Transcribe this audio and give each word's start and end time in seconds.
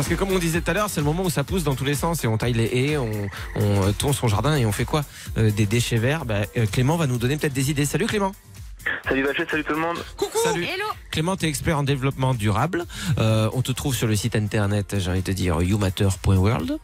Parce 0.00 0.08
que 0.08 0.14
comme 0.14 0.30
on 0.32 0.38
disait 0.38 0.62
tout 0.62 0.70
à 0.70 0.72
l'heure, 0.72 0.88
c'est 0.88 1.00
le 1.02 1.04
moment 1.04 1.24
où 1.24 1.28
ça 1.28 1.44
pousse 1.44 1.62
dans 1.62 1.74
tous 1.74 1.84
les 1.84 1.94
sens 1.94 2.24
et 2.24 2.26
on 2.26 2.38
taille 2.38 2.54
les 2.54 2.64
haies, 2.72 2.96
on, 2.96 3.10
on 3.56 3.82
euh, 3.88 3.92
tourne 3.92 4.14
son 4.14 4.28
jardin 4.28 4.56
et 4.56 4.64
on 4.64 4.72
fait 4.72 4.86
quoi 4.86 5.04
Euh, 5.36 5.50
Des 5.50 5.66
déchets 5.66 5.98
verts? 5.98 6.24
Bah, 6.24 6.36
euh, 6.56 6.64
Clément 6.72 6.96
va 6.96 7.06
nous 7.06 7.18
donner 7.18 7.36
peut-être 7.36 7.52
des 7.52 7.70
idées. 7.70 7.84
Salut 7.84 8.06
Clément. 8.06 8.32
Salut 9.06 9.22
Vachette, 9.24 9.50
salut 9.50 9.62
tout 9.62 9.74
le 9.74 9.78
monde. 9.80 9.98
Coucou. 10.16 10.38
Salut. 10.42 10.64
Hello 10.64 10.86
Clément, 11.10 11.36
tu 11.36 11.44
es 11.44 11.50
expert 11.50 11.76
en 11.76 11.82
développement 11.82 12.32
durable. 12.32 12.86
Euh, 13.18 13.50
on 13.52 13.60
te 13.60 13.72
trouve 13.72 13.94
sur 13.94 14.06
le 14.06 14.16
site 14.16 14.36
internet, 14.36 14.94
j'ai 14.98 15.10
envie 15.10 15.20
de 15.20 15.26
te 15.26 15.32
dire, 15.32 15.60
youmatter.world. 15.60 16.78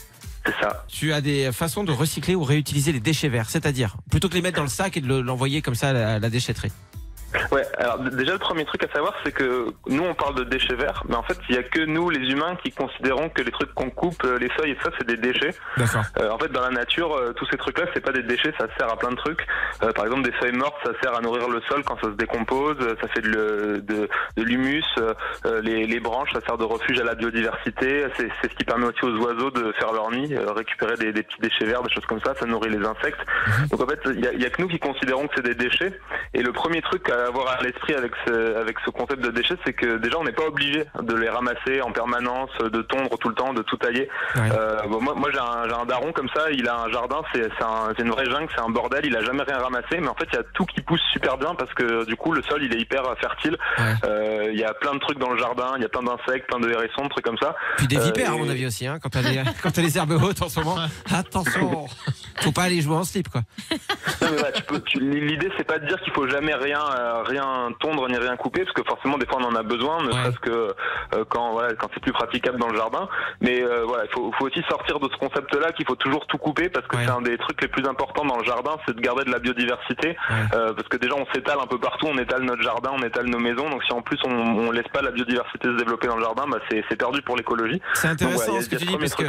C'est 0.44 0.54
ça. 0.60 0.84
Tu 0.86 1.14
as 1.14 1.22
des 1.22 1.50
façons 1.52 1.84
de 1.84 1.92
recycler 1.92 2.34
ou 2.34 2.44
réutiliser 2.44 2.92
les 2.92 3.00
déchets 3.00 3.30
verts, 3.30 3.48
c'est-à-dire 3.48 3.96
plutôt 4.10 4.28
que 4.28 4.34
les 4.34 4.42
mettre 4.42 4.58
dans 4.58 4.62
le 4.62 4.68
sac 4.68 4.94
et 4.98 5.00
de 5.00 5.06
le- 5.08 5.22
l'envoyer 5.22 5.62
comme 5.62 5.74
ça 5.74 5.88
à 5.88 6.18
la 6.18 6.28
déchetterie. 6.28 6.70
Ouais, 7.52 7.62
alors 7.78 7.98
déjà 7.98 8.32
le 8.32 8.38
premier 8.38 8.64
truc 8.64 8.84
à 8.84 8.92
savoir 8.92 9.14
c'est 9.24 9.32
que 9.32 9.66
nous 9.88 10.02
on 10.04 10.14
parle 10.14 10.34
de 10.36 10.44
déchets 10.44 10.74
verts, 10.74 11.02
mais 11.08 11.14
en 11.16 11.22
fait 11.22 11.38
il 11.48 11.54
y 11.54 11.58
a 11.58 11.62
que 11.62 11.80
nous 11.80 12.10
les 12.10 12.30
humains 12.30 12.56
qui 12.62 12.70
considérons 12.72 13.28
que 13.28 13.42
les 13.42 13.50
trucs 13.50 13.72
qu'on 13.74 13.90
coupe, 13.90 14.22
euh, 14.24 14.38
les 14.38 14.48
feuilles 14.50 14.72
et 14.72 14.78
ça 14.82 14.90
c'est 14.98 15.06
des 15.06 15.16
déchets. 15.16 15.54
D'accord. 15.76 16.02
Euh, 16.20 16.30
en 16.30 16.38
fait 16.38 16.48
dans 16.48 16.60
la 16.60 16.70
nature 16.70 17.14
euh, 17.14 17.32
tous 17.32 17.46
ces 17.50 17.56
trucs 17.56 17.78
là 17.78 17.86
c'est 17.94 18.00
pas 18.00 18.12
des 18.12 18.22
déchets, 18.22 18.52
ça 18.58 18.66
sert 18.78 18.90
à 18.92 18.96
plein 18.96 19.10
de 19.10 19.16
trucs. 19.16 19.46
Euh, 19.82 19.92
par 19.92 20.04
exemple 20.06 20.22
des 20.22 20.32
feuilles 20.32 20.56
mortes 20.56 20.76
ça 20.84 20.92
sert 21.02 21.14
à 21.14 21.20
nourrir 21.20 21.48
le 21.48 21.60
sol 21.68 21.82
quand 21.84 21.96
ça 22.00 22.08
se 22.08 22.16
décompose, 22.16 22.76
euh, 22.80 22.94
ça 23.00 23.08
fait 23.08 23.22
de, 23.22 23.82
de, 23.84 24.08
de 24.36 24.42
l'humus, 24.42 24.84
euh, 24.98 25.14
les, 25.62 25.86
les 25.86 26.00
branches 26.00 26.32
ça 26.32 26.40
sert 26.46 26.58
de 26.58 26.64
refuge 26.64 26.98
à 27.00 27.04
la 27.04 27.14
biodiversité, 27.14 28.06
c'est, 28.16 28.28
ce 28.42 28.48
qui 28.56 28.64
permet 28.64 28.86
aussi 28.86 29.04
aux 29.04 29.16
oiseaux 29.18 29.50
de 29.50 29.72
faire 29.78 29.92
leur 29.92 30.10
nid, 30.10 30.34
récupérer 30.36 30.96
des, 30.96 31.12
des 31.12 31.22
petits 31.22 31.40
déchets 31.40 31.64
verts, 31.64 31.82
des 31.82 31.92
choses 31.92 32.06
comme 32.06 32.20
ça, 32.20 32.34
ça 32.34 32.46
nourrit 32.46 32.70
les 32.70 32.84
insectes. 32.84 33.20
Donc 33.70 33.82
en 33.82 33.86
fait 33.86 34.00
il 34.06 34.20
y 34.20 34.44
a, 34.44 34.46
a 34.46 34.50
que 34.50 34.62
nous 34.62 34.68
qui 34.68 34.78
considérons 34.78 35.26
que 35.26 35.34
c'est 35.36 35.42
des 35.46 35.54
déchets. 35.54 35.92
Et 36.34 36.42
le 36.42 36.52
premier 36.52 36.82
truc 36.82 37.08
à 37.10 37.25
avoir 37.26 37.48
à 37.58 37.62
l'esprit 37.62 37.94
avec 37.94 38.12
ce, 38.26 38.56
avec 38.56 38.76
ce 38.84 38.90
concept 38.90 39.22
de 39.22 39.30
déchets, 39.30 39.56
c'est 39.64 39.72
que 39.72 39.96
déjà 39.98 40.18
on 40.18 40.24
n'est 40.24 40.32
pas 40.32 40.46
obligé 40.46 40.84
de 41.02 41.14
les 41.14 41.28
ramasser 41.28 41.80
en 41.82 41.92
permanence, 41.92 42.50
de 42.60 42.82
tondre 42.82 43.18
tout 43.18 43.28
le 43.28 43.34
temps, 43.34 43.52
de 43.52 43.62
tout 43.62 43.76
tailler. 43.76 44.08
Ouais. 44.36 44.48
Euh, 44.58 44.82
bon, 44.88 45.00
moi, 45.02 45.14
moi 45.14 45.30
j'ai 45.32 45.38
un, 45.38 45.84
daron 45.86 46.12
comme 46.12 46.28
ça, 46.34 46.50
il 46.52 46.68
a 46.68 46.76
un 46.80 46.90
jardin, 46.90 47.20
c'est 47.32 47.48
c'est 47.58 47.64
un- 47.64 47.92
c'est 47.96 48.02
une 48.02 48.10
vraie 48.10 48.26
jungle, 48.26 48.48
c'est 48.54 48.60
un 48.62 48.68
bordel, 48.70 49.04
il 49.06 49.16
a 49.16 49.22
jamais 49.22 49.42
rien 49.42 49.58
ramassé, 49.58 49.98
mais 50.00 50.08
en 50.08 50.14
fait 50.14 50.26
il 50.32 50.36
y 50.36 50.38
a 50.38 50.44
tout 50.54 50.64
qui 50.66 50.80
pousse 50.80 51.00
super 51.12 51.36
bien 51.38 51.54
parce 51.54 51.72
que 51.74 52.04
du 52.06 52.16
coup 52.16 52.32
le 52.32 52.42
sol 52.42 52.62
il 52.62 52.74
est 52.74 52.80
hyper 52.80 53.02
fertile. 53.20 53.56
Ouais. 53.78 53.84
Euh, 54.04 54.50
Il 54.52 54.58
y 54.58 54.64
a 54.64 54.72
plein 54.74 54.94
de 54.94 54.98
trucs 55.00 55.18
dans 55.18 55.30
le 55.32 55.38
jardin, 55.38 55.72
il 55.76 55.82
y 55.82 55.84
a 55.84 55.88
plein 55.88 56.02
d'insectes, 56.02 56.46
plein 56.48 56.60
de 56.60 56.70
hérissons, 56.70 57.04
de 57.04 57.08
trucs 57.08 57.24
comme 57.24 57.38
ça. 57.38 57.54
Puis 57.76 57.86
des 57.88 57.96
Euh, 57.98 58.04
vipères, 58.04 58.32
à 58.32 58.36
mon 58.36 58.48
avis 58.48 58.66
aussi, 58.66 58.86
hein, 58.86 58.98
quand 59.02 59.08
t'as 59.10 59.22
les, 59.22 59.42
les 59.82 59.98
herbes 59.98 60.12
hautes 60.22 60.42
en 60.42 60.48
ce 60.48 60.60
moment. 60.60 60.76
Attention, 61.12 61.86
faut 62.40 62.52
pas 62.52 62.62
aller 62.64 62.80
jouer 62.80 62.96
en 62.96 63.04
slip, 63.04 63.28
quoi. 63.28 63.42
L'idée 64.94 65.50
c'est 65.56 65.64
pas 65.66 65.78
de 65.78 65.86
dire 65.86 66.00
qu'il 66.02 66.12
faut 66.12 66.28
jamais 66.28 66.54
rien 66.54 66.80
rien 67.24 67.70
tondre 67.80 68.08
ni 68.08 68.16
rien 68.16 68.36
couper 68.36 68.64
parce 68.64 68.74
que 68.74 68.82
forcément 68.84 69.18
des 69.18 69.26
fois 69.26 69.38
on 69.40 69.44
en 69.44 69.54
a 69.54 69.62
besoin, 69.62 70.02
ne 70.02 70.06
Ouais. 70.08 70.12
serait-ce 70.12 70.38
que 70.40 70.50
euh, 71.14 71.24
quand 71.28 71.52
voilà 71.52 71.74
quand 71.74 71.88
c'est 71.94 72.00
plus 72.00 72.12
praticable 72.12 72.58
dans 72.58 72.68
le 72.68 72.76
jardin. 72.76 73.08
Mais 73.40 73.62
euh, 73.62 73.84
voilà, 73.86 74.04
il 74.04 74.10
faut, 74.12 74.30
faut 74.38 74.46
aussi 74.46 74.62
sortir 74.68 74.98
de 75.00 75.08
ce 75.12 75.16
concept-là 75.18 75.72
qu'il 75.72 75.86
faut 75.86 75.94
toujours 75.96 76.26
tout 76.26 76.38
couper 76.38 76.68
parce 76.68 76.86
que 76.86 76.96
Ouais. 76.96 77.04
c'est 77.04 77.10
un 77.10 77.20
des 77.22 77.36
trucs 77.38 77.60
les 77.62 77.68
plus 77.68 77.86
importants 77.86 78.24
dans 78.24 78.38
le 78.38 78.44
jardin, 78.44 78.72
c'est 78.86 78.94
de 78.96 79.00
garder 79.00 79.24
de 79.24 79.30
la 79.30 79.38
biodiversité. 79.38 80.08
Ouais. 80.08 80.16
Euh, 80.54 80.72
parce 80.72 80.88
que 80.88 80.96
déjà 80.96 81.14
on 81.14 81.26
s'étale 81.34 81.58
un 81.62 81.66
peu 81.66 81.78
partout, 81.78 82.06
on 82.08 82.18
étale 82.18 82.42
notre 82.42 82.62
jardin, 82.62 82.90
on 82.94 83.02
étale 83.02 83.26
nos 83.26 83.38
maisons. 83.38 83.68
Donc 83.70 83.82
si 83.84 83.92
en 83.92 84.02
plus 84.02 84.18
on, 84.26 84.30
on 84.30 84.70
laisse 84.70 84.88
pas 84.92 85.02
la 85.02 85.10
biodiversité 85.10 85.68
se 85.68 85.76
développer 85.76 86.06
dans 86.06 86.16
le 86.16 86.22
jardin, 86.24 86.44
bah 86.48 86.58
c'est 86.70 86.96
perdu 86.96 87.22
pour 87.22 87.36
l'écologie. 87.36 87.80
C'est 87.94 88.08
Donc, 88.08 88.18
voilà, 88.20 88.34
intéressant 88.34 88.54
y 88.54 88.58
a- 88.58 88.62
ce 88.62 88.68
que 88.68 88.76
tu 88.76 88.84
dis 88.86 88.96
parce 88.98 89.14
que. 89.14 89.24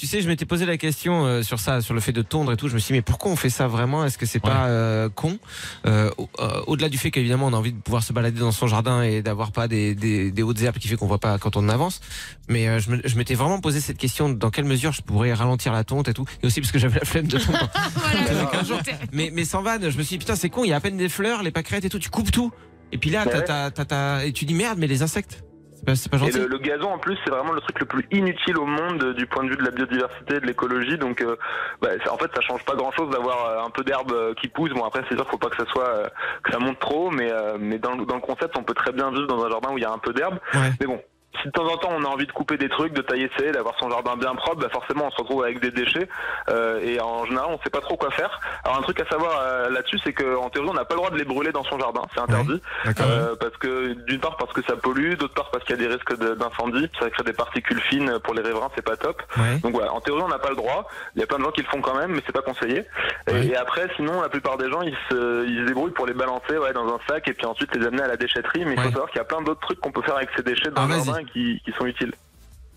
Tu 0.00 0.06
sais, 0.06 0.22
je 0.22 0.28
m'étais 0.28 0.46
posé 0.46 0.64
la 0.64 0.78
question 0.78 1.26
euh, 1.26 1.42
sur 1.42 1.60
ça, 1.60 1.82
sur 1.82 1.92
le 1.92 2.00
fait 2.00 2.12
de 2.12 2.22
tondre 2.22 2.50
et 2.52 2.56
tout. 2.56 2.68
Je 2.68 2.74
me 2.74 2.78
suis 2.78 2.92
dit, 2.94 2.98
mais 2.98 3.02
pourquoi 3.02 3.30
on 3.30 3.36
fait 3.36 3.50
ça 3.50 3.68
vraiment? 3.68 4.04
Est-ce 4.04 4.16
que 4.16 4.24
c'est 4.24 4.40
pas 4.40 4.66
euh, 4.68 5.08
con? 5.10 5.38
Euh, 5.86 6.10
au- 6.16 6.28
euh, 6.40 6.62
Au-delà 6.66 6.88
du 6.88 6.96
fait 6.96 7.10
qu'évidemment 7.10 7.46
on 7.48 7.52
a 7.52 7.56
envie 7.56 7.72
de 7.72 7.78
pouvoir 7.80 8.02
se 8.02 8.12
balader 8.14 8.40
dans 8.40 8.50
son 8.52 8.66
jardin 8.66 9.02
et 9.02 9.20
d'avoir 9.22 9.52
pas 9.52 9.68
des, 9.68 9.94
des, 9.94 10.30
des 10.30 10.42
hautes 10.42 10.60
herbes 10.62 10.78
qui 10.78 10.88
fait 10.88 10.96
qu'on 10.96 11.06
voit 11.06 11.18
pas 11.18 11.36
quand 11.38 11.56
on 11.56 11.68
avance, 11.68 12.00
mais 12.48 12.66
euh, 12.68 12.78
je 12.78 12.90
me- 12.90 13.00
je 13.04 13.16
m'étais 13.16 13.34
vraiment 13.34 13.60
posé 13.60 13.80
cette 13.80 13.98
question 13.98 14.30
dans 14.30 14.50
quelle 14.50 14.64
mesure 14.64 14.92
je 14.92 15.02
pourrais 15.02 15.34
ralentir 15.34 15.72
la 15.72 15.84
tonte 15.84 16.08
et 16.08 16.14
tout, 16.14 16.24
et 16.42 16.46
aussi 16.46 16.60
parce 16.62 16.72
que 16.72 16.78
j'avais 16.78 16.98
la 16.98 17.04
flemme 17.04 17.26
de 17.26 17.38
tondre. 17.38 17.68
Voilà, 17.94 18.82
mais, 19.12 19.30
mais 19.32 19.44
sans 19.44 19.62
vanne, 19.62 19.82
je 19.90 19.98
me 19.98 20.02
suis 20.02 20.14
dit, 20.16 20.18
putain, 20.18 20.36
c'est 20.36 20.48
con, 20.48 20.64
il 20.64 20.68
y 20.70 20.72
a 20.72 20.76
à 20.76 20.80
peine 20.80 20.96
des 20.96 21.08
fleurs, 21.08 21.42
les 21.42 21.50
pâquerettes 21.50 21.84
et 21.84 21.90
tout, 21.90 21.98
tu 21.98 22.08
coupes 22.10 22.30
tout. 22.30 22.50
Et 22.92 22.98
puis 22.98 23.10
là, 23.10 23.24
t'as, 23.24 23.38
Ouais. 23.38 23.44
t'as, 23.44 23.70
t'as- 23.70 23.84
t'as- 23.84 24.24
et 24.24 24.32
tu 24.32 24.44
dis 24.46 24.54
merde, 24.54 24.78
mais 24.78 24.86
les 24.86 25.02
insectes, 25.02 25.44
pas, 25.84 25.92
pas 26.10 26.24
Et 26.26 26.30
le, 26.32 26.46
le 26.46 26.58
gazon 26.58 26.90
en 26.90 26.98
plus 26.98 27.16
c'est 27.24 27.30
vraiment 27.30 27.52
le 27.52 27.60
truc 27.60 27.78
le 27.80 27.86
plus 27.86 28.06
inutile 28.10 28.56
au 28.58 28.66
monde 28.66 29.02
euh, 29.02 29.14
du 29.14 29.26
point 29.26 29.44
de 29.44 29.50
vue 29.50 29.56
de 29.56 29.62
la 29.64 29.70
biodiversité, 29.70 30.40
de 30.40 30.46
l'écologie. 30.46 30.98
Donc 30.98 31.20
euh, 31.22 31.36
bah, 31.80 31.88
en 32.10 32.16
fait 32.18 32.30
ça 32.34 32.40
change 32.40 32.64
pas 32.64 32.74
grand 32.74 32.90
chose 32.92 33.10
d'avoir 33.10 33.44
euh, 33.46 33.66
un 33.66 33.70
peu 33.70 33.82
d'herbe 33.84 34.12
euh, 34.12 34.34
qui 34.34 34.48
pousse. 34.48 34.70
Bon 34.72 34.84
après 34.84 35.02
c'est 35.08 35.14
sûr 35.14 35.24
qu'il 35.24 35.30
faut 35.32 35.38
pas 35.38 35.50
que 35.50 35.56
ça 35.56 35.70
soit 35.70 35.88
euh, 35.88 36.08
que 36.42 36.52
ça 36.52 36.58
monte 36.58 36.78
trop, 36.78 37.10
mais 37.10 37.30
euh, 37.32 37.56
mais 37.58 37.78
dans, 37.78 37.94
le- 37.96 38.04
dans 38.06 38.14
le 38.16 38.20
concept 38.20 38.56
on 38.58 38.62
peut 38.62 38.74
très 38.74 38.92
bien 38.92 39.10
vivre 39.10 39.26
dans 39.26 39.44
un 39.44 39.50
jardin 39.50 39.70
où 39.72 39.78
il 39.78 39.82
y 39.82 39.86
a 39.86 39.92
un 39.92 39.98
peu 39.98 40.12
d'herbe. 40.12 40.38
Ouais. 40.54 40.70
Mais 40.80 40.86
bon. 40.86 41.00
Si 41.40 41.46
de 41.46 41.52
temps 41.52 41.66
en 41.66 41.76
temps 41.76 41.90
on 41.92 42.04
a 42.04 42.08
envie 42.08 42.26
de 42.26 42.32
couper 42.32 42.56
des 42.58 42.68
trucs, 42.68 42.92
de 42.92 43.02
tailler 43.02 43.30
ses 43.38 43.52
d'avoir 43.52 43.74
son 43.78 43.88
jardin 43.88 44.16
bien 44.16 44.34
propre, 44.34 44.60
bah 44.62 44.68
forcément 44.72 45.06
on 45.06 45.10
se 45.12 45.16
retrouve 45.18 45.44
avec 45.44 45.60
des 45.60 45.70
déchets 45.70 46.08
euh, 46.48 46.80
et 46.82 47.00
en 47.00 47.24
général 47.24 47.46
on 47.50 47.58
sait 47.62 47.70
pas 47.70 47.80
trop 47.80 47.96
quoi 47.96 48.10
faire. 48.10 48.40
Alors 48.64 48.78
un 48.78 48.82
truc 48.82 49.00
à 49.00 49.06
savoir 49.08 49.38
euh, 49.40 49.70
là-dessus 49.70 49.98
c'est 50.04 50.12
qu'en 50.12 50.50
théorie 50.50 50.68
on 50.70 50.74
n'a 50.74 50.84
pas 50.84 50.94
le 50.94 51.00
droit 51.00 51.10
de 51.10 51.16
les 51.16 51.24
brûler 51.24 51.52
dans 51.52 51.62
son 51.64 51.78
jardin, 51.78 52.02
c'est 52.12 52.20
interdit. 52.20 52.60
Euh, 53.00 53.36
parce 53.40 53.56
que 53.58 53.92
d'une 54.06 54.18
part 54.20 54.36
parce 54.36 54.52
que 54.52 54.62
ça 54.64 54.76
pollue, 54.76 55.14
d'autre 55.14 55.34
part 55.34 55.50
parce 55.50 55.64
qu'il 55.64 55.76
y 55.80 55.84
a 55.84 55.88
des 55.88 55.94
risques 55.94 56.14
d'incendie, 56.18 56.90
ça 56.98 57.08
crée 57.10 57.22
des 57.22 57.32
particules 57.32 57.80
fines 57.82 58.18
pour 58.24 58.34
les 58.34 58.42
riverains, 58.42 58.68
c'est 58.74 58.84
pas 58.84 58.96
top. 58.96 59.22
Donc 59.62 59.72
voilà, 59.72 59.92
en 59.94 60.00
théorie 60.00 60.22
on 60.22 60.28
n'a 60.28 60.38
pas 60.40 60.50
le 60.50 60.56
droit. 60.56 60.88
Il 61.14 61.20
y 61.20 61.24
a 61.24 61.26
plein 61.26 61.38
de 61.38 61.44
gens 61.44 61.52
qui 61.52 61.62
le 61.62 61.68
font 61.68 61.80
quand 61.80 61.94
même, 61.96 62.10
mais 62.12 62.20
c'est 62.26 62.32
pas 62.32 62.42
conseillé. 62.42 62.84
Et- 63.28 63.54
après, 63.56 63.88
sinon 63.96 64.20
la 64.20 64.28
plupart 64.28 64.56
des 64.56 64.70
gens 64.70 64.82
ils 64.82 64.96
se, 65.10 65.46
ils 65.46 65.60
se 65.60 65.66
débrouillent 65.66 65.92
pour 65.92 66.06
les 66.06 66.14
balancer 66.14 66.56
ouais, 66.58 66.72
dans 66.72 66.88
un 66.92 66.98
sac 67.08 67.28
et 67.28 67.34
puis 67.34 67.46
ensuite 67.46 67.74
les 67.76 67.86
amener 67.86 68.02
à 68.02 68.08
la 68.08 68.16
déchetterie. 68.16 68.64
Mais 68.64 68.72
il 68.74 68.80
faut 68.80 68.90
savoir 68.90 69.08
qu'il 69.10 69.18
y 69.18 69.20
a 69.20 69.24
plein 69.24 69.42
d'autres 69.42 69.60
trucs 69.60 69.80
qu'on 69.80 69.92
peut 69.92 70.02
faire 70.02 70.16
avec 70.16 70.30
ces 70.36 70.42
déchets 70.42 70.70
dans 70.70 70.82
Ah, 70.82 70.86
le 70.88 70.94
jardin 71.04 71.19
qui, 71.24 71.60
qui 71.64 71.72
sont 71.72 71.86
utiles. 71.86 72.12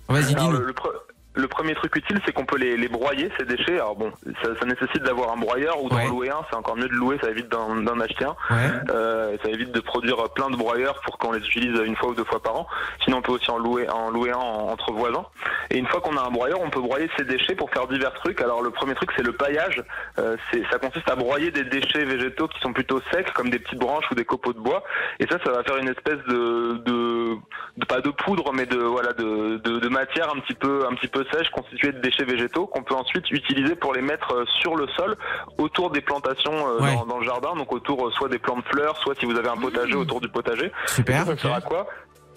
Vas-y, 0.07 0.33
Alors, 0.35 0.45
dis-nous. 0.49 0.59
le, 0.59 0.65
le 0.67 0.73
pre- 0.73 0.91
le 1.35 1.47
premier 1.47 1.73
truc 1.75 1.95
utile, 1.95 2.19
c'est 2.25 2.31
qu'on 2.31 2.45
peut 2.45 2.57
les, 2.57 2.77
les 2.77 2.87
broyer, 2.87 3.29
ces 3.39 3.45
déchets. 3.45 3.75
Alors 3.75 3.95
bon, 3.95 4.11
ça, 4.43 4.49
ça 4.59 4.65
nécessite 4.65 5.01
d'avoir 5.03 5.31
un 5.33 5.37
broyeur 5.37 5.83
ou 5.83 5.89
d'en 5.89 5.95
Ouais. 5.97 6.07
louer 6.07 6.29
un. 6.29 6.41
C'est 6.49 6.55
encore 6.55 6.75
mieux 6.75 6.87
de 6.87 6.93
louer, 6.93 7.17
ça 7.21 7.29
évite 7.29 7.49
d'en 7.49 7.75
d'en 7.75 7.99
acheter 7.99 8.25
un. 8.25 8.35
Ouais. 8.49 8.71
Euh, 8.91 9.37
ça 9.43 9.49
évite 9.49 9.71
de 9.71 9.79
produire 9.79 10.17
plein 10.33 10.49
de 10.49 10.55
broyeurs 10.55 10.99
pour 11.05 11.17
qu'on 11.17 11.31
les 11.31 11.39
utilise 11.39 11.79
une 11.85 11.95
fois 11.95 12.09
ou 12.09 12.13
deux 12.15 12.23
fois 12.23 12.41
par 12.41 12.55
an. 12.55 12.67
Sinon, 13.03 13.17
on 13.17 13.21
peut 13.21 13.31
aussi 13.31 13.49
en 13.49 13.57
louer, 13.57 13.89
en 13.89 14.09
louer 14.11 14.31
un 14.31 14.37
en- 14.37 14.69
entre 14.69 14.91
voisins. 14.91 15.25
Et 15.71 15.77
une 15.77 15.87
fois 15.87 16.01
qu'on 16.01 16.17
a 16.17 16.21
un 16.21 16.29
broyeur, 16.31 16.59
on 16.61 16.69
peut 16.69 16.81
broyer 16.81 17.09
ces 17.17 17.23
déchets 17.25 17.55
pour 17.55 17.69
faire 17.71 17.87
divers 17.87 18.13
trucs. 18.13 18.39
Alors, 18.41 18.61
le 18.61 18.69
premier 18.69 18.93
truc, 18.95 19.09
c'est 19.17 19.23
le 19.23 19.33
paillage. 19.33 19.83
Euh, 20.19 20.37
c'est- 20.51 20.63
ça 20.71 20.77
consiste 20.77 21.09
à 21.09 21.15
broyer 21.15 21.51
des 21.51 21.63
déchets 21.63 22.05
végétaux 22.05 22.47
qui 22.47 22.59
sont 22.59 22.73
plutôt 22.73 23.01
secs, 23.11 23.31
comme 23.33 23.49
des 23.49 23.59
petites 23.59 23.79
branches 23.79 24.05
ou 24.11 24.15
des 24.15 24.25
copeaux 24.25 24.53
de 24.53 24.59
bois. 24.59 24.83
Et 25.19 25.25
ça, 25.27 25.37
ça 25.43 25.51
va 25.51 25.63
faire 25.63 25.77
une 25.77 25.89
espèce 25.89 26.19
de, 26.27 26.73
de, 26.85 27.35
de- 27.77 27.85
pas 27.85 28.01
de 28.01 28.09
poudre, 28.09 28.51
mais 28.53 28.65
de 28.65 28.77
voilà, 28.77 29.13
de, 29.13 29.57
de, 29.57 29.79
de 29.79 29.87
matière 29.89 30.29
un 30.33 30.39
petit 30.39 30.53
peu, 30.53 30.85
un 30.89 30.93
petit 30.95 31.07
peu 31.07 31.22
sèche, 31.31 31.49
constituée 31.51 31.91
de 31.91 31.99
déchets 31.99 32.25
végétaux, 32.25 32.67
qu'on 32.67 32.83
peut 32.83 32.95
ensuite 32.95 33.29
utiliser 33.31 33.75
pour 33.75 33.93
les 33.93 34.01
mettre 34.01 34.33
euh, 34.33 34.45
sur 34.61 34.75
le 34.75 34.87
sol, 34.97 35.15
autour 35.57 35.89
des 35.91 36.01
plantations 36.01 36.53
euh, 36.53 36.81
Ouais. 36.81 36.95
dans, 36.95 37.05
dans 37.05 37.19
le 37.19 37.25
jardin, 37.25 37.55
donc 37.55 37.71
autour 37.71 38.07
euh, 38.07 38.11
soit 38.11 38.29
des 38.29 38.39
plants 38.39 38.57
de 38.57 38.63
fleurs, 38.63 38.97
soit 38.97 39.15
si 39.19 39.25
vous 39.25 39.37
avez 39.37 39.49
un 39.49 39.57
potager 39.57 39.95
autour 39.95 40.21
du 40.21 40.27
potager. 40.29 40.71
Super. 40.87 41.25
Ça 41.25 41.37
sert 41.37 41.53
à 41.53 41.61
quoi? 41.61 41.87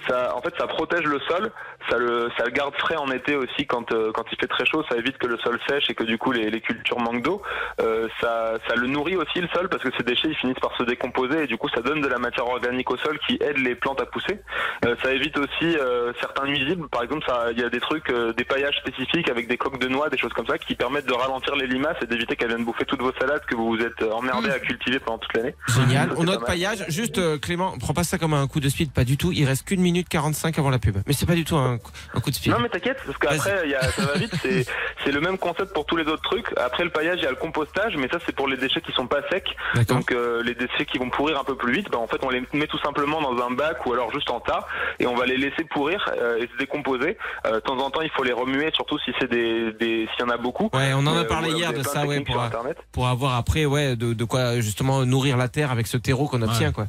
Ça, 0.08 0.34
en 0.36 0.40
fait, 0.40 0.54
ça 0.58 0.66
protège 0.66 1.04
le 1.04 1.20
sol, 1.20 1.50
ça 1.90 1.98
le, 1.98 2.30
ça 2.36 2.44
le 2.44 2.50
garde 2.50 2.74
frais 2.78 2.96
en 2.96 3.10
été 3.10 3.36
aussi 3.36 3.66
quand, 3.66 3.92
euh, 3.92 4.12
quand 4.12 4.24
il 4.32 4.38
fait 4.38 4.46
très 4.46 4.66
chaud, 4.66 4.84
ça 4.88 4.96
évite 4.96 5.18
que 5.18 5.26
le 5.26 5.38
sol 5.38 5.58
sèche 5.68 5.90
et 5.90 5.94
que 5.94 6.04
du 6.04 6.18
coup 6.18 6.32
les, 6.32 6.50
les 6.50 6.60
cultures 6.60 6.98
manquent 6.98 7.22
d'eau. 7.22 7.42
Euh, 7.80 8.08
ça, 8.20 8.54
ça 8.68 8.74
le 8.74 8.86
nourrit 8.86 9.16
aussi 9.16 9.40
le 9.40 9.48
sol 9.48 9.68
parce 9.68 9.82
que 9.82 9.90
ces 9.96 10.02
déchets 10.02 10.28
ils 10.28 10.36
finissent 10.36 10.60
par 10.60 10.76
se 10.76 10.82
décomposer 10.84 11.44
et 11.44 11.46
du 11.46 11.56
coup 11.56 11.68
ça 11.74 11.80
donne 11.80 12.00
de 12.00 12.08
la 12.08 12.18
matière 12.18 12.46
organique 12.46 12.90
au 12.90 12.96
sol 12.96 13.18
qui 13.26 13.38
aide 13.40 13.58
les 13.58 13.74
plantes 13.74 14.00
à 14.00 14.06
pousser. 14.06 14.40
Euh, 14.84 14.94
ça 15.02 15.12
évite 15.12 15.36
aussi 15.38 15.76
euh, 15.76 16.12
certains 16.20 16.46
nuisibles, 16.46 16.88
par 16.88 17.02
exemple, 17.02 17.26
il 17.52 17.60
y 17.60 17.64
a 17.64 17.68
des 17.68 17.80
trucs, 17.80 18.10
euh, 18.10 18.32
des 18.32 18.44
paillages 18.44 18.76
spécifiques 18.78 19.28
avec 19.30 19.48
des 19.48 19.56
coques 19.56 19.80
de 19.80 19.88
noix, 19.88 20.08
des 20.08 20.18
choses 20.18 20.32
comme 20.32 20.46
ça 20.46 20.58
qui 20.58 20.74
permettent 20.74 21.06
de 21.06 21.14
ralentir 21.14 21.56
les 21.56 21.66
limaces 21.66 21.96
et 22.02 22.06
d'éviter 22.06 22.36
qu'elles 22.36 22.48
viennent 22.48 22.64
bouffer 22.64 22.84
toutes 22.84 23.02
vos 23.02 23.12
salades 23.18 23.42
que 23.46 23.56
vous 23.56 23.66
vous 23.66 23.80
êtes 23.80 24.02
emmerdés 24.02 24.50
à 24.50 24.58
cultiver 24.58 24.98
pendant 24.98 25.18
toute 25.18 25.34
l'année. 25.34 25.54
Génial. 25.68 26.10
On 26.16 26.24
note 26.24 26.44
paillage. 26.44 26.84
Juste, 26.88 27.40
Clément, 27.40 27.76
prends 27.78 27.94
pas 27.94 28.04
ça 28.04 28.18
comme 28.18 28.34
un 28.34 28.46
coup 28.46 28.60
de 28.60 28.68
speed, 28.68 28.92
pas 28.92 29.04
du 29.04 29.16
tout. 29.16 29.32
Il 29.32 29.44
reste 29.44 29.66
qu'une 29.66 29.80
minute 29.80 29.95
45 30.04 30.58
avant 30.58 30.70
la 30.70 30.78
pub. 30.78 30.96
Mais 31.06 31.12
c'est 31.12 31.26
pas 31.26 31.34
du 31.34 31.44
tout 31.44 31.56
un, 31.56 31.78
un 32.14 32.20
coup 32.20 32.30
de 32.30 32.34
speed. 32.34 32.52
Non 32.52 32.58
mais 32.60 32.68
t'inquiète 32.68 32.98
parce 33.04 33.18
qu'après 33.18 33.62
il 33.64 33.70
y 33.70 33.74
a- 33.74 33.90
ça 33.90 34.04
va 34.04 34.14
vite 34.18 34.32
c'est 35.04 35.12
le 35.12 35.20
même 35.20 35.38
concept 35.38 35.72
pour 35.72 35.86
tous 35.86 35.96
les 35.96 36.04
autres 36.04 36.22
trucs 36.22 36.46
après 36.56 36.84
le 36.84 36.90
paillage 36.90 37.18
il 37.18 37.24
y 37.24 37.26
a 37.26 37.30
le 37.30 37.36
compostage 37.36 37.96
mais 37.96 38.08
ça 38.08 38.18
c'est 38.26 38.34
pour 38.34 38.48
les 38.48 38.56
déchets 38.56 38.80
qui 38.80 38.92
sont 38.92 39.06
pas 39.06 39.20
secs 39.30 39.48
donc 39.88 40.12
euh, 40.12 40.42
les 40.42 40.54
déchets 40.54 40.84
qui 40.86 40.98
vont 40.98 41.10
pourrir 41.10 41.38
un 41.40 41.44
peu 41.44 41.56
plus 41.56 41.72
vite 41.72 41.88
bah, 41.90 41.98
en 41.98 42.06
fait 42.06 42.18
on 42.22 42.30
les 42.30 42.42
met 42.52 42.66
tout 42.66 42.78
simplement 42.78 43.20
dans 43.20 43.44
un 43.44 43.50
bac 43.50 43.84
ou 43.86 43.92
alors 43.92 44.10
juste 44.12 44.30
en 44.30 44.40
tas 44.40 44.66
et 44.98 45.06
on 45.06 45.14
va 45.14 45.26
les 45.26 45.36
laisser 45.36 45.64
pourrir 45.64 46.04
euh, 46.20 46.38
et 46.38 46.48
se 46.52 46.56
décomposer 46.58 47.16
Euh, 47.46 47.54
de 47.56 47.60
temps 47.60 47.78
en 47.78 47.90
temps 47.90 48.00
il 48.02 48.10
faut 48.10 48.24
les 48.24 48.32
remuer 48.32 48.70
surtout 48.74 48.98
si 48.98 49.12
c'est 49.20 49.30
des, 49.30 49.72
des 49.74 50.08
s'il 50.12 50.20
y 50.20 50.22
en 50.22 50.30
a 50.30 50.36
beaucoup 50.36 50.70
Ouais, 50.72 50.92
on 50.94 51.06
en 51.06 51.16
a 51.16 51.24
parlé 51.24 51.50
hier 51.50 51.72
de 51.72 51.82
ça, 51.82 52.04
ouais, 52.06 52.20
pour, 52.20 52.34
sur 52.34 52.42
internet 52.42 52.76
pour 52.92 53.06
avoir 53.08 53.34
après, 53.36 53.64
ouais, 53.66 53.96
de, 53.96 54.12
de 54.14 54.24
quoi 54.24 54.60
justement 54.60 55.04
nourrir 55.04 55.36
la 55.36 55.48
terre 55.48 55.70
avec 55.70 55.86
ce 55.86 55.96
terreau 55.96 56.26
qu'on 56.28 56.42
obtient, 56.42 56.68
Ouais. 56.68 56.72
quoi. 56.72 56.86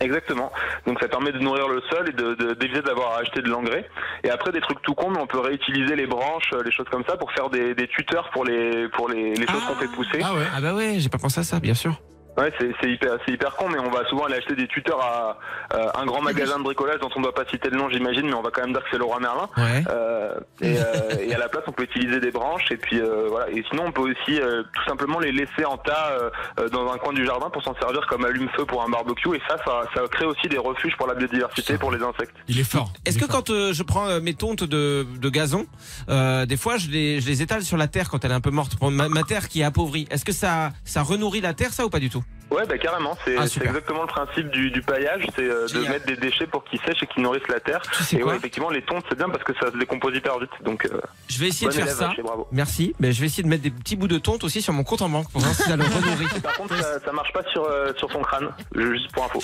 Exactement. 0.00 0.52
Donc 0.86 1.00
ça 1.00 1.08
permet 1.08 1.32
de 1.32 1.38
nourrir 1.38 1.68
le 1.68 1.80
sol 1.90 2.08
et 2.08 2.12
de- 2.12 2.34
de- 2.34 2.52
d'éviter 2.54 2.82
d'avoir 2.82 3.14
à 3.14 3.20
acheter 3.20 3.40
de 3.40 3.48
l'engrais. 3.48 3.88
Et 4.24 4.30
après 4.30 4.52
des 4.52 4.60
trucs 4.60 4.82
tout 4.82 4.94
cons, 4.94 5.10
mais 5.10 5.18
on 5.18 5.26
peut 5.26 5.40
réutiliser 5.40 5.96
les 5.96 6.06
branches, 6.06 6.50
euh, 6.52 6.62
les 6.62 6.70
choses 6.70 6.86
comme 6.90 7.04
ça, 7.08 7.16
pour 7.16 7.32
faire 7.32 7.48
des, 7.50 7.74
des 7.74 7.88
tuteurs 7.88 8.28
pour 8.30 8.44
les 8.44 8.88
pour 8.90 9.08
les, 9.08 9.34
les 9.34 9.46
choses 9.46 9.64
qu'on 9.64 9.74
fait 9.74 9.88
pousser. 9.88 10.20
Ah 10.22 10.34
ouais. 10.34 10.44
Ah 10.54 10.60
bah 10.60 10.74
ouais, 10.74 10.96
j'ai 10.98 11.08
pas 11.08 11.18
pensé 11.18 11.40
à 11.40 11.44
ça, 11.44 11.60
bien 11.60 11.74
sûr. 11.74 12.00
Ouais, 12.36 12.52
c'est 12.58 12.70
c'est 12.80 12.90
hyper, 12.90 13.16
c'est 13.24 13.32
hyper 13.32 13.56
con, 13.56 13.68
mais 13.70 13.78
on 13.78 13.90
va 13.90 14.04
souvent 14.08 14.24
aller 14.24 14.36
acheter 14.36 14.54
des 14.54 14.66
tuteurs 14.66 15.00
à 15.00 15.38
euh, 15.74 15.88
un 15.94 16.04
grand 16.04 16.20
magasin 16.20 16.58
de 16.58 16.64
bricolage 16.64 17.00
dont 17.00 17.08
on 17.16 17.20
ne 17.20 17.24
doit 17.24 17.34
pas 17.34 17.46
citer 17.46 17.70
le 17.70 17.78
nom, 17.78 17.88
j'imagine, 17.88 18.26
mais 18.26 18.34
on 18.34 18.42
va 18.42 18.50
quand 18.50 18.60
même 18.62 18.72
dire 18.72 18.82
que 18.82 18.88
c'est 18.90 18.98
Leroy 18.98 19.20
Merlin. 19.20 19.48
Ouais. 19.56 19.84
Euh, 19.88 20.38
et, 20.60 20.76
euh, 20.78 21.26
et 21.26 21.34
à 21.34 21.38
la 21.38 21.48
place, 21.48 21.64
on 21.66 21.72
peut 21.72 21.84
utiliser 21.84 22.20
des 22.20 22.30
branches, 22.30 22.70
et 22.70 22.76
puis 22.76 23.00
euh, 23.00 23.26
voilà. 23.28 23.48
Et 23.50 23.64
sinon, 23.70 23.84
on 23.86 23.92
peut 23.92 24.02
aussi 24.02 24.38
euh, 24.40 24.62
tout 24.74 24.84
simplement 24.86 25.18
les 25.18 25.32
laisser 25.32 25.64
en 25.64 25.78
tas 25.78 26.18
euh, 26.58 26.68
dans 26.68 26.92
un 26.92 26.98
coin 26.98 27.12
du 27.12 27.24
jardin 27.24 27.48
pour 27.48 27.62
s'en 27.62 27.74
servir 27.80 28.06
comme 28.06 28.24
allume-feu 28.24 28.64
pour 28.66 28.82
un 28.82 28.88
barbecue. 28.88 29.34
Et 29.34 29.40
ça, 29.48 29.56
ça, 29.64 29.82
ça 29.94 30.02
crée 30.10 30.26
aussi 30.26 30.48
des 30.48 30.58
refuges 30.58 30.96
pour 30.96 31.06
la 31.06 31.14
biodiversité, 31.14 31.78
pour 31.78 31.90
les 31.90 32.02
insectes. 32.02 32.36
Il 32.48 32.60
est 32.60 32.64
fort. 32.64 32.92
Est-ce 33.06 33.18
que 33.18 33.26
fort. 33.26 33.36
quand 33.36 33.50
euh, 33.50 33.72
je 33.72 33.82
prends 33.82 34.08
euh, 34.08 34.20
mes 34.20 34.34
tontes 34.34 34.64
de, 34.64 35.06
de 35.18 35.28
gazon, 35.30 35.66
euh, 36.10 36.44
des 36.44 36.56
fois 36.56 36.76
je 36.76 36.88
les, 36.88 37.20
je 37.20 37.26
les 37.28 37.40
étale 37.40 37.62
sur 37.62 37.76
la 37.78 37.88
terre 37.88 38.10
quand 38.10 38.24
elle 38.24 38.32
est 38.32 38.34
un 38.34 38.40
peu 38.40 38.50
morte, 38.50 38.76
pour 38.76 38.90
ma, 38.90 39.08
ma 39.08 39.22
terre 39.22 39.48
qui 39.48 39.62
est 39.62 39.64
appauvrie. 39.64 40.06
Est-ce 40.10 40.24
que 40.24 40.32
ça, 40.32 40.72
ça 40.84 41.02
renourrit 41.02 41.40
la 41.40 41.54
terre, 41.54 41.72
ça 41.72 41.86
ou 41.86 41.90
pas 41.90 41.98
du 41.98 42.10
tout? 42.10 42.24
Ouais, 42.50 42.64
bah 42.66 42.78
carrément. 42.78 43.16
C'est 43.24 43.36
Ah, 43.36 43.44
exactement 43.44 44.02
le 44.02 44.06
principe 44.06 44.48
du, 44.50 44.70
du 44.70 44.80
paillage, 44.82 45.26
c'est 45.34 45.42
euh, 45.42 45.66
de 45.66 45.80
mettre 45.88 46.06
des 46.06 46.16
déchets 46.16 46.46
pour 46.46 46.62
qu'ils 46.64 46.80
sèchent 46.80 47.02
et 47.02 47.06
qu'ils 47.06 47.22
nourrissent 47.22 47.48
la 47.48 47.58
terre. 47.60 47.82
Tu 47.96 48.04
sais 48.04 48.16
Et 48.18 48.22
ouais, 48.22 48.36
effectivement, 48.36 48.70
les 48.70 48.82
tontes, 48.82 49.04
c'est 49.08 49.16
bien 49.18 49.28
parce 49.28 49.42
que 49.42 49.52
ça 49.60 49.72
se 49.72 49.76
décompose 49.78 50.14
hyper 50.16 50.38
vite. 50.38 50.50
Donc, 50.64 50.84
euh, 50.86 51.00
Je 51.28 51.38
vais 51.40 51.48
essayer 51.48 51.66
de 51.68 51.72
faire 51.72 51.88
ça. 51.88 52.12
Bravo. 52.22 52.46
Merci, 52.52 52.94
mais 53.00 53.12
je 53.12 53.20
vais 53.20 53.26
essayer 53.26 53.42
de 53.42 53.48
mettre 53.48 53.62
des 53.64 53.70
petits 53.70 53.96
bouts 53.96 54.06
de 54.08 54.18
tonte 54.18 54.44
aussi 54.44 54.62
sur 54.62 54.72
mon 54.72 54.84
compte 54.84 55.02
en 55.02 55.08
banque 55.08 55.30
pour 55.30 55.40
voir 55.40 55.54
si 55.54 55.62
ça 55.62 55.76
le 55.76 55.82
renourrit. 55.84 56.40
Par 56.40 56.54
contre, 56.56 56.76
ça, 56.76 57.00
ça 57.04 57.12
marche 57.12 57.32
pas 57.32 57.42
sur, 57.52 57.64
euh, 57.64 57.92
sur 57.96 58.08
ton 58.08 58.22
crâne, 58.22 58.48
juste 58.76 59.10
pour 59.12 59.24
info. 59.24 59.40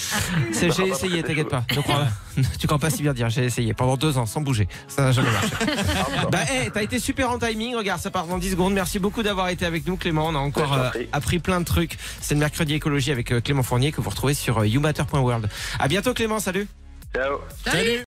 J'ai 0.53 0.87
essayé, 0.89 1.23
t'inquiète 1.23 1.49
pas. 1.49 1.65
Ne 1.77 1.83
crois, 1.83 2.05
tu 2.61 2.67
crois 2.67 2.79
pas 2.79 2.91
si 2.91 3.03
bien 3.03 3.13
dire, 3.13 3.29
j'ai 3.31 3.45
essayé 3.45 3.75
pendant 3.75 3.97
deux 3.97 4.17
ans 4.19 4.27
sans 4.27 4.41
bouger. 4.41 4.69
Ça 4.87 5.03
n'a 5.03 5.13
jamais 5.13 5.31
marché. 5.31 5.49
Ah, 6.19 6.27
Bah, 6.31 6.39
hey, 6.49 6.71
t'as 6.71 6.83
été 6.83 6.99
super 6.99 7.31
en 7.31 7.39
timing. 7.39 7.75
Regarde, 7.77 8.01
ça 8.01 8.11
part 8.11 8.27
dans 8.27 8.39
10 8.39 8.53
secondes. 8.53 8.75
Merci 8.75 8.99
beaucoup 8.99 9.23
d'avoir 9.23 9.49
été 9.49 9.67
avec 9.67 9.87
nous, 9.87 9.97
Clément. 9.97 10.29
On 10.29 10.35
a 10.35 10.39
encore 10.39 10.75
je 10.95 11.01
euh, 11.01 11.05
appris 11.13 11.39
plein 11.41 11.59
de 11.61 11.65
trucs. 11.65 11.99
C'est 12.21 12.35
le 12.35 12.41
mercredi 12.41 12.75
avec 13.11 13.33
euh, 13.33 13.41
Clément 13.41 13.63
Fournier 13.63 13.93
que 13.93 14.01
vous 14.01 14.11
retrouvez 14.11 14.35
sur 14.35 14.59
euh, 14.59 14.67
youmatter.world. 14.67 15.49
À 15.79 15.89
bientôt, 15.89 16.15
Clément. 16.15 16.41
Salut. 16.41 16.67
Ciao. 17.15 17.39
Salut 17.65 18.01